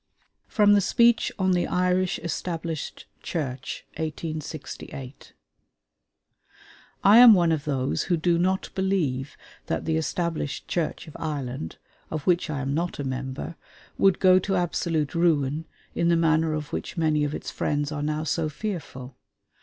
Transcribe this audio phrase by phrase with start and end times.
[0.47, 5.33] FROM THE SPEECH ON THE IRISH ESTABLISHED CHURCH (1868)
[7.03, 9.37] I am one of those who do not believe
[9.67, 11.77] that the Established Church of Ireland
[12.09, 13.57] of which I am not a member
[13.99, 18.01] would go to absolute ruin, in the manner of which many of its friends are
[18.01, 19.15] now so fearful.